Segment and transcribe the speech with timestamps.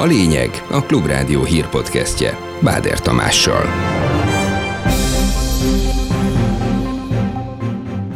[0.00, 4.09] A lényeg a Klubrádió hírpodcastje Báder Tamással.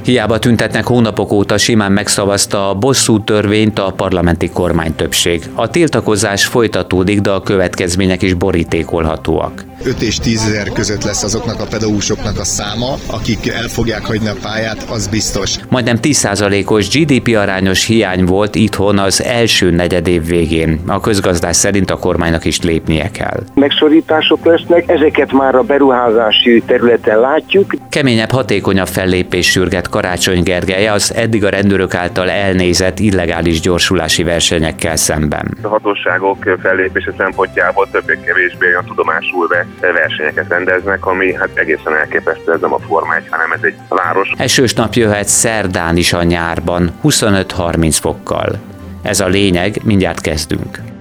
[0.04, 5.50] Hiába tüntetnek hónapok óta simán megszavazta a bosszú törvényt a parlamenti kormánytöbbség.
[5.54, 9.64] A tiltakozás folytatódik, de a következmények is borítékolhatóak.
[9.84, 14.28] 5 és 10 ezer között lesz azoknak a pedagógusoknak a száma, akik el fogják hagyni
[14.28, 15.56] a pályát, az biztos.
[15.68, 20.80] Majdnem 10%-os GDP arányos hiány volt itthon az első negyedév végén.
[20.86, 23.40] A közgazdás szerint a kormánynak is lépnie kell.
[23.54, 27.72] Megszorítások lesznek, ezeket már a beruházási területen látjuk.
[27.88, 34.96] Keményebb, hatékonyabb fellépés sürget Karácsony Gergely az eddig a rendőrök által elnézett illegális gyorsulási versenyekkel
[34.96, 35.56] szemben.
[35.62, 39.48] A hatóságok fellépése szempontjából többé-kevésbé a tudomásul
[39.80, 44.30] versenyeket rendeznek, ami hát egészen elképesztő, ez nem a Forma 1, hanem ez egy város.
[44.36, 48.58] Esős nap jöhet szerdán is a nyárban, 25-30 fokkal.
[49.02, 50.93] Ez a lényeg, mindjárt kezdünk.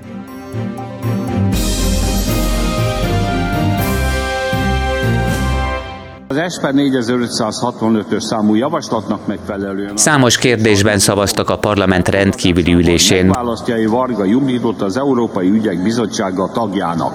[6.33, 9.97] Az ESPER 4565-ös számú javaslatnak megfelelően...
[9.97, 13.29] Számos kérdésben szavaztak a parlament rendkívüli ülésén.
[13.29, 17.13] Választjai Varga Juditot az Európai Ügyek Bizottsága tagjának.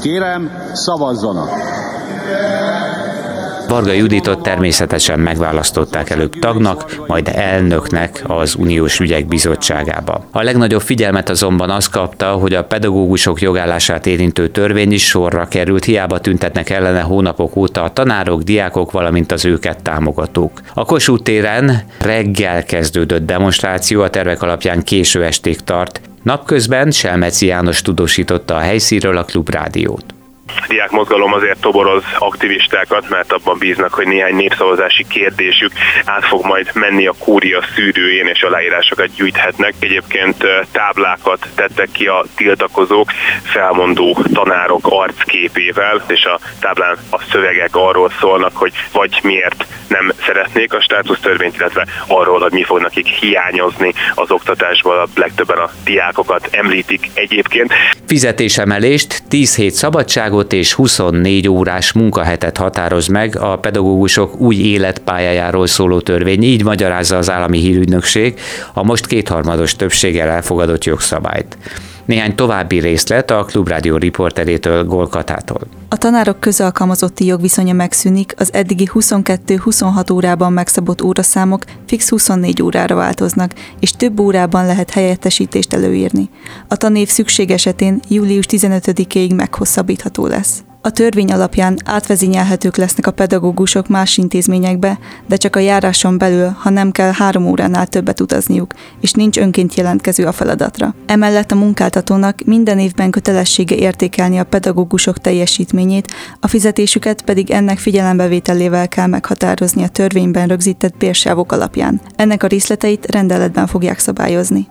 [0.00, 1.50] Kérem, szavazzanak!
[3.70, 10.24] Varga Juditot természetesen megválasztották előbb tagnak, majd elnöknek az Uniós Ügyek Bizottságába.
[10.30, 15.84] A legnagyobb figyelmet azonban az kapta, hogy a pedagógusok jogállását érintő törvény is sorra került,
[15.84, 20.60] hiába tüntetnek ellene hónapok óta a tanárok, diákok, valamint az őket támogatók.
[20.74, 26.00] A Kossuth téren reggel kezdődött demonstráció, a tervek alapján késő esték tart.
[26.22, 30.04] Napközben Selmeci János tudósította a helyszínről a klubrádiót
[30.68, 35.72] diák mozgalom azért toboroz aktivistákat, mert abban bíznak, hogy néhány népszavazási kérdésük
[36.04, 39.74] át fog majd menni a kúria szűrőjén, és aláírásokat gyűjthetnek.
[39.78, 43.12] Egyébként táblákat tettek ki a tiltakozók
[43.42, 50.74] felmondó tanárok arcképével, és a táblán a szövegek arról szólnak, hogy vagy miért nem szeretnék
[50.74, 54.98] a státusztörvényt, illetve arról, hogy mi fog nekik hiányozni az oktatásból.
[54.98, 57.72] A legtöbben a diákokat említik egyébként.
[58.06, 66.00] Fizetésemelést, 10 hét szabadságot és 24 órás munkahetet határoz meg a pedagógusok új életpályájáról szóló
[66.00, 66.42] törvény.
[66.42, 68.40] Így magyarázza az állami hírügynökség
[68.72, 71.56] a most kétharmados többséggel elfogadott jogszabályt.
[72.10, 75.60] Néhány további részlet a Klubrádió riporterétől Golkatától.
[75.88, 83.54] A tanárok közalkalmazotti jogviszonya megszűnik, az eddigi 22-26 órában megszabott óraszámok fix 24 órára változnak,
[83.80, 86.30] és több órában lehet helyettesítést előírni.
[86.68, 90.62] A tanév szükség esetén július 15-ig meghosszabbítható lesz.
[90.82, 96.70] A törvény alapján átvezényelhetők lesznek a pedagógusok más intézményekbe, de csak a járáson belül, ha
[96.70, 100.94] nem kell három óránál többet utazniuk, és nincs önként jelentkező a feladatra.
[101.06, 108.88] Emellett a munkáltatónak minden évben kötelessége értékelni a pedagógusok teljesítményét, a fizetésüket pedig ennek figyelembevételével
[108.88, 112.00] kell meghatározni a törvényben rögzített bérsávok alapján.
[112.16, 114.68] Ennek a részleteit rendeletben fogják szabályozni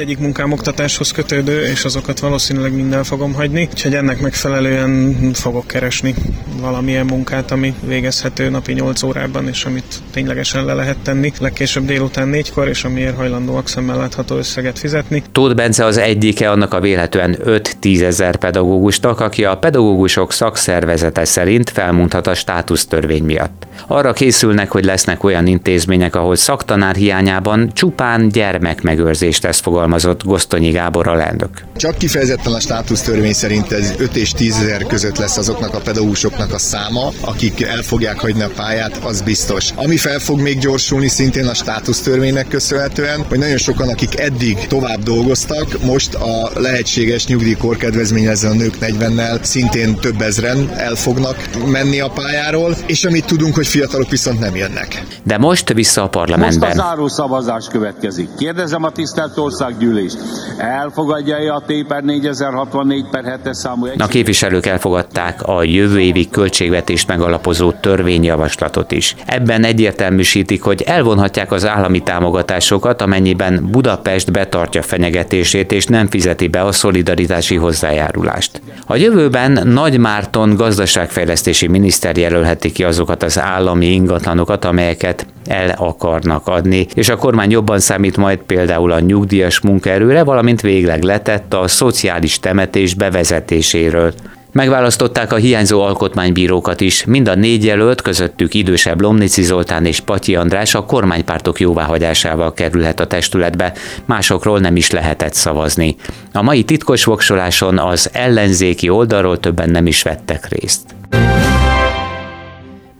[0.00, 6.14] mindegyik munkám oktatáshoz kötődő, és azokat valószínűleg minden fogom hagyni, úgyhogy ennek megfelelően fogok keresni
[6.60, 12.28] valamilyen munkát, ami végezhető napi 8 órában, és amit ténylegesen le lehet tenni, legkésőbb délután
[12.28, 15.22] négykor, és amiért hajlandóak szemmel látható összeget fizetni.
[15.32, 21.70] Tóth Bence az egyike annak a véletlenül 5-10 ezer pedagógusnak, aki a pedagógusok szakszervezete szerint
[21.70, 23.66] felmondhat a státusztörvény miatt.
[23.86, 30.70] Arra készülnek, hogy lesznek olyan intézmények, ahol szaktanár hiányában csupán gyermekmegőrzést tesz fogalmazni fogalmazott Gosztonyi
[30.70, 31.50] Gábor alelnök.
[31.76, 36.52] Csak kifejezetten a státusztörvény szerint ez 5 és 10 ezer között lesz azoknak a pedagógusoknak
[36.52, 39.70] a száma, akik el fogják hagyni a pályát, az biztos.
[39.74, 45.02] Ami fel fog még gyorsulni szintén a státusztörvénynek köszönhetően, hogy nagyon sokan, akik eddig tovább
[45.02, 51.36] dolgoztak, most a lehetséges nyugdíjkorkedvezményező a nők 40-nel szintén több ezren el fognak
[51.66, 55.02] menni a pályáról, és amit tudunk, hogy fiatalok viszont nem jönnek.
[55.22, 56.68] De most vissza a parlamentben.
[56.68, 58.28] Most a záró szavazás következik.
[58.38, 60.12] Kérdezem a tisztelt ország országgyűlés
[60.58, 67.08] elfogadja-e a T per 4064 per 7-es számú A képviselők elfogadták a jövő évi költségvetést
[67.08, 69.14] megalapozó törvényjavaslatot is.
[69.26, 76.62] Ebben egyértelműsítik, hogy elvonhatják az állami támogatásokat, amennyiben Budapest betartja fenyegetését és nem fizeti be
[76.62, 78.60] a szolidaritási hozzájárulást.
[78.86, 86.46] A jövőben Nagy Márton gazdaságfejlesztési miniszter jelölheti ki azokat az állami ingatlanokat, amelyeket el akarnak
[86.46, 91.68] adni, és a kormány jobban számít majd például a nyugdíjas munkaerőre, valamint végleg letett a
[91.68, 94.12] szociális temetés bevezetéséről.
[94.52, 100.36] Megválasztották a hiányzó alkotmánybírókat is, mind a négy jelölt, közöttük idősebb Lomnici Zoltán és Patyi
[100.36, 103.72] András a kormánypártok jóváhagyásával kerülhet a testületbe,
[104.04, 105.96] másokról nem is lehetett szavazni.
[106.32, 110.94] A mai titkos voksoláson az ellenzéki oldalról többen nem is vettek részt.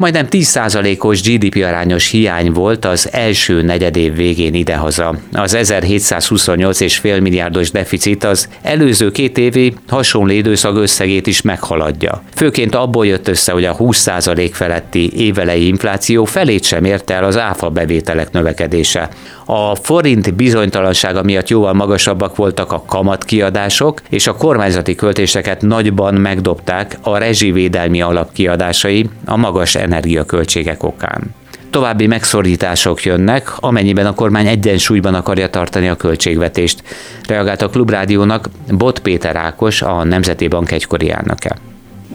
[0.01, 5.15] Majdnem 10%-os GDP arányos hiány volt az első negyedév végén idehaza.
[5.33, 12.23] Az 1728,5 milliárdos deficit az előző két évi hasonló időszak összegét is meghaladja.
[12.35, 17.39] Főként abból jött össze, hogy a 20% feletti évelei infláció felét sem érte el az
[17.39, 19.09] áfa bevételek növekedése.
[19.45, 26.99] A forint bizonytalansága miatt jóval magasabbak voltak a kamatkiadások, és a kormányzati költéseket nagyban megdobták
[27.01, 31.35] a rezsivédelmi alapkiadásai a magas energiaköltségek okán.
[31.71, 36.83] További megszorítások jönnek, amennyiben a kormány egyensúlyban akarja tartani a költségvetést,
[37.29, 41.57] reagált a Klubrádiónak Bot Péter Ákos, a Nemzeti Bank egykori elnöke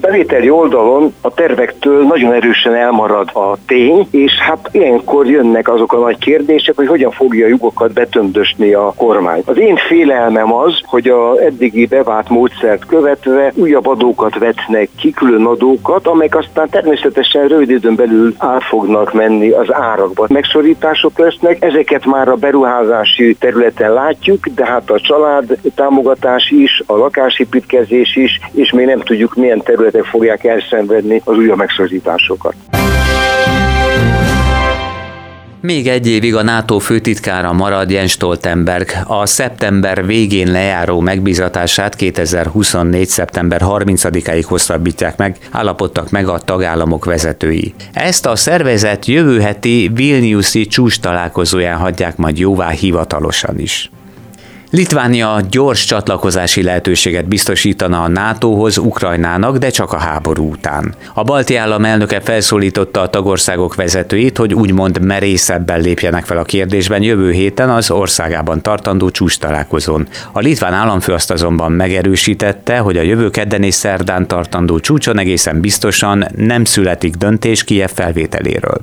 [0.05, 5.97] bevételi oldalon a tervektől nagyon erősen elmarad a tény, és hát ilyenkor jönnek azok a
[5.97, 9.41] nagy kérdések, hogy hogyan fogja a lyukokat betömdösni a kormány.
[9.45, 15.45] Az én félelmem az, hogy a eddigi bevált módszert követve újabb adókat vetnek ki, külön
[15.45, 20.25] adókat, amelyek aztán természetesen rövid időn belül át fognak menni az árakba.
[20.29, 26.95] Megszorítások lesznek, ezeket már a beruházási területen látjuk, de hát a család támogatás is, a
[26.95, 32.55] lakásépítkezés is, és még nem tudjuk milyen terület területek fogják elszenvedni az újabb megszorításokat.
[35.61, 38.89] Még egy évig a NATO főtitkára marad Jens Stoltenberg.
[39.07, 43.07] A szeptember végén lejáró megbízatását 2024.
[43.07, 47.73] szeptember 30-áig hosszabbítják meg, állapodtak meg a tagállamok vezetői.
[47.93, 53.89] Ezt a szervezet jövő heti Vilniuszi csúcs találkozóján hagyják majd jóvá hivatalosan is.
[54.69, 60.93] Litvánia gyors csatlakozási lehetőséget biztosítana a NATO-hoz Ukrajnának, de csak a háború után.
[61.13, 67.01] A balti állam elnöke felszólította a tagországok vezetőit, hogy úgymond merészebben lépjenek fel a kérdésben
[67.01, 70.07] jövő héten az országában tartandó csúcs találkozón.
[70.31, 75.61] A litván államfő azt azonban megerősítette, hogy a jövő kedden és szerdán tartandó csúcson egészen
[75.61, 78.79] biztosan nem születik döntés Kiev felvételéről.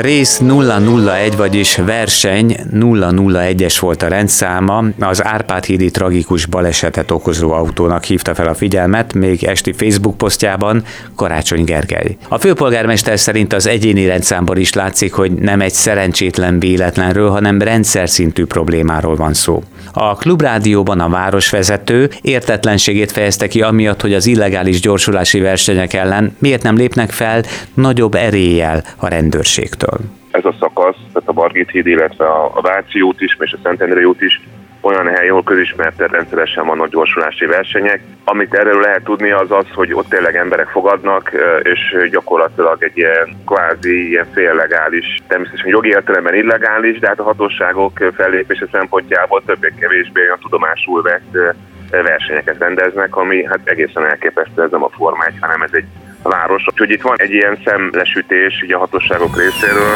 [0.00, 8.04] Rész 001, vagyis verseny 001-es volt a rendszáma, az Árpád hídi tragikus balesetet okozó autónak
[8.04, 10.84] hívta fel a figyelmet, még esti Facebook posztjában
[11.16, 12.16] Karácsony Gergely.
[12.28, 18.08] A főpolgármester szerint az egyéni rendszámból is látszik, hogy nem egy szerencsétlen véletlenről, hanem rendszer
[18.08, 19.62] szintű problémáról van szó.
[19.92, 26.62] A klubrádióban a városvezető értetlenségét fejezte ki amiatt, hogy az illegális gyorsulási versenyek ellen miért
[26.62, 27.42] nem lépnek fel
[27.74, 29.89] nagyobb eréllyel a rendőrségtől.
[30.30, 34.04] Ez a szakasz, tehát a Margit híd, illetve a Váci út is, és a Szentendrei
[34.04, 34.40] út is
[34.80, 38.02] olyan hely, ahol közismert rendszeresen vannak gyorsulási versenyek.
[38.24, 41.30] Amit erről lehet tudni az az, hogy ott tényleg emberek fogadnak,
[41.62, 47.98] és gyakorlatilag egy ilyen kvázi ilyen féllegális, természetesen jogi értelemben illegális, de hát a hatóságok
[48.16, 51.56] fellépése szempontjából többé-kevésbé a tudomásul vett
[51.90, 55.86] versenyeket rendeznek, ami hát egészen elképesztő, ez nem a Forma 1, hanem ez egy
[56.22, 56.64] város.
[56.70, 59.94] Úgyhogy itt van egy ilyen szemlesütés ugye a hatóságok részéről.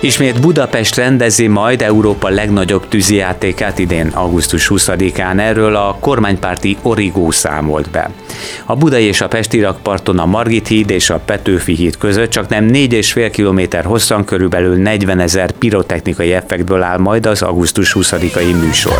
[0.00, 5.38] Ismét Budapest rendezi majd Európa legnagyobb tűzijátékát idén augusztus 20-án.
[5.40, 8.10] Erről a kormánypárti Origó számolt be.
[8.64, 12.48] A budai és a pesti rakparton a Margit híd és a Petőfi híd között csak
[12.48, 18.98] nem 4,5 km hosszan körülbelül 40 ezer pirotechnikai effektből áll majd az augusztus 20-ai műsor.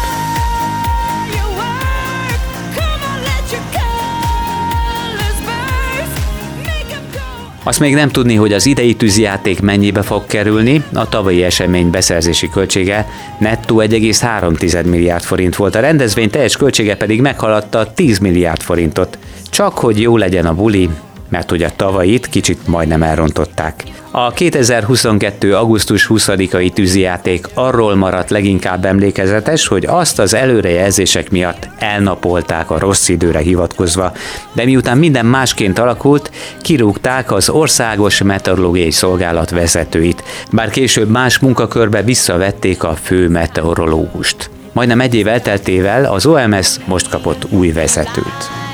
[7.68, 12.48] Azt még nem tudni, hogy az idei tűzijáték mennyibe fog kerülni, a tavalyi esemény beszerzési
[12.48, 13.06] költsége
[13.38, 19.18] nettó 1,3 milliárd forint volt, a rendezvény teljes költsége pedig meghaladta 10 milliárd forintot.
[19.50, 20.88] Csak hogy jó legyen a buli,
[21.28, 23.85] mert ugye tavalyit kicsit majdnem elrontották.
[24.11, 25.54] A 2022.
[25.54, 33.08] augusztus 20-ai tűzijáték arról maradt leginkább emlékezetes, hogy azt az előrejelzések miatt elnapolták a rossz
[33.08, 34.12] időre hivatkozva,
[34.52, 36.30] de miután minden másként alakult,
[36.62, 44.50] kirúgták az Országos Meteorológiai Szolgálat vezetőit, bár később más munkakörbe visszavették a fő meteorológust.
[44.73, 48.67] Majdnem egy év elteltével az OMS most kapott új vezetőt.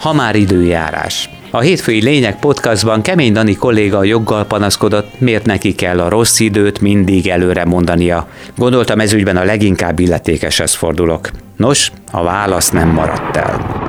[0.00, 1.30] Ha már időjárás.
[1.50, 6.80] A hétfői Lények podcastban Kemény Dani kolléga joggal panaszkodott, miért neki kell a rossz időt
[6.80, 8.28] mindig előre mondania.
[8.56, 11.30] Gondoltam ezügyben a leginkább illetékeshez fordulok.
[11.56, 13.79] Nos, a válasz nem maradt el.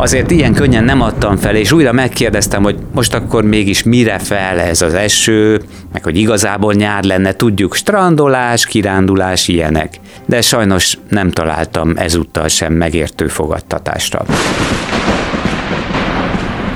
[0.00, 4.58] Azért ilyen könnyen nem adtam fel, és újra megkérdeztem, hogy most akkor mégis mire fel
[4.58, 5.62] ez az eső,
[5.92, 9.94] meg hogy igazából nyár lenne, tudjuk, strandolás, kirándulás, ilyenek.
[10.26, 14.24] De sajnos nem találtam ezúttal sem megértő fogadtatásra.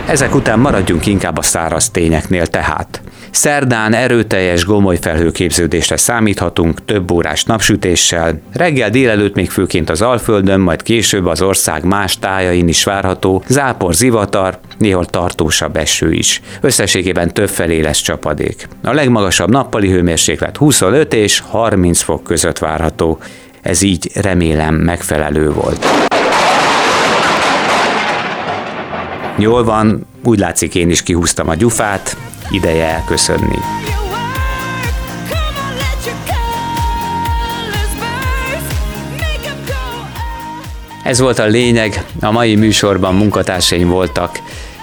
[0.06, 3.02] Ezek után maradjunk inkább a száraz tényeknél tehát.
[3.32, 10.82] Szerdán erőteljes gomoly felhőképződésre számíthatunk, több órás napsütéssel, reggel délelőtt még főként az Alföldön, majd
[10.82, 16.40] később az ország más tájain is várható, zápor, zivatar, néhol tartósabb eső is.
[16.60, 18.68] Összességében többfelé lesz csapadék.
[18.82, 23.18] A legmagasabb nappali hőmérséklet 25 és 30 fok között várható.
[23.62, 25.86] Ez így remélem megfelelő volt.
[29.38, 32.16] Jól van, úgy látszik én is kihúztam a gyufát,
[32.52, 33.59] ideje elköszönni.
[41.04, 44.38] Ez volt a lényeg, a mai műsorban munkatársaim voltak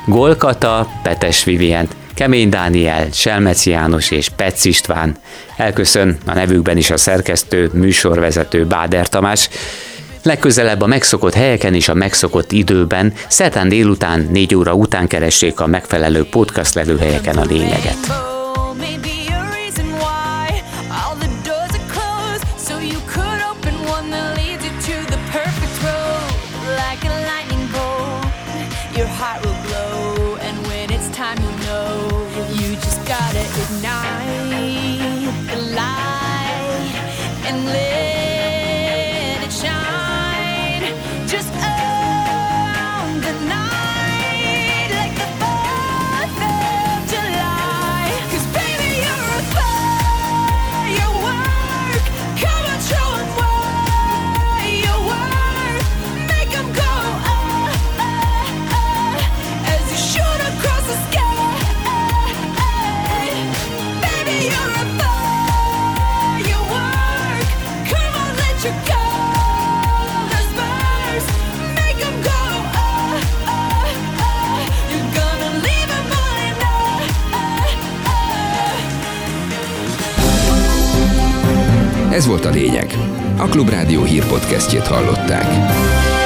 [0.05, 5.17] Golkata, Petes Vivien, Kemény Dániel, Selmeci János és Petsz István.
[5.57, 9.49] Elköszön a nevükben is a szerkesztő, műsorvezető Báder Tamás.
[10.23, 15.67] Legközelebb a megszokott helyeken és a megszokott időben, szerdán délután 4 óra után keressék a
[15.67, 18.37] megfelelő podcast lelőhelyeken a lényeget.
[82.19, 82.97] Ez volt a lényeg.
[83.37, 86.18] A Klubrádió hírpodcastjét hallották.